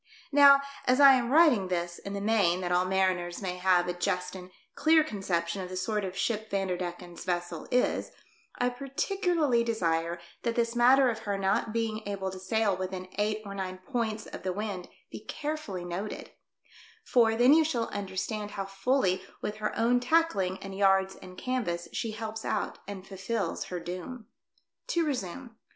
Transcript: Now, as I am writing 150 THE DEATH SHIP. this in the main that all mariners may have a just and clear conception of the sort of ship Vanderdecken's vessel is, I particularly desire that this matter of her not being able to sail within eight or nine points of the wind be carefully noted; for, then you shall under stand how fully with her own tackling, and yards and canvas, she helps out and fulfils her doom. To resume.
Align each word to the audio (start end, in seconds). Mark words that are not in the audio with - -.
Now, 0.31 0.61
as 0.85 0.99
I 0.99 1.11
am 1.13 1.29
writing 1.29 1.67
150 1.67 1.69
THE 1.69 1.69
DEATH 1.85 1.89
SHIP. 1.91 1.97
this 1.99 2.05
in 2.07 2.13
the 2.13 2.21
main 2.21 2.61
that 2.61 2.71
all 2.71 2.85
mariners 2.85 3.39
may 3.39 3.57
have 3.57 3.87
a 3.87 3.93
just 3.93 4.35
and 4.35 4.49
clear 4.73 5.03
conception 5.03 5.61
of 5.61 5.69
the 5.69 5.75
sort 5.77 6.03
of 6.03 6.17
ship 6.17 6.49
Vanderdecken's 6.49 7.23
vessel 7.23 7.67
is, 7.69 8.09
I 8.57 8.69
particularly 8.69 9.63
desire 9.63 10.19
that 10.41 10.55
this 10.55 10.75
matter 10.75 11.11
of 11.11 11.19
her 11.19 11.37
not 11.37 11.71
being 11.71 12.01
able 12.07 12.31
to 12.31 12.39
sail 12.39 12.75
within 12.75 13.09
eight 13.19 13.43
or 13.45 13.53
nine 13.53 13.77
points 13.77 14.25
of 14.25 14.41
the 14.41 14.51
wind 14.53 14.89
be 15.11 15.19
carefully 15.23 15.85
noted; 15.85 16.31
for, 17.03 17.35
then 17.35 17.53
you 17.53 17.63
shall 17.63 17.87
under 17.93 18.15
stand 18.17 18.49
how 18.49 18.65
fully 18.65 19.21
with 19.43 19.57
her 19.57 19.77
own 19.77 19.99
tackling, 19.99 20.57
and 20.63 20.75
yards 20.75 21.15
and 21.17 21.37
canvas, 21.37 21.87
she 21.93 22.09
helps 22.13 22.43
out 22.43 22.79
and 22.87 23.05
fulfils 23.05 23.65
her 23.65 23.79
doom. 23.79 24.25
To 24.87 25.05
resume. 25.05 25.57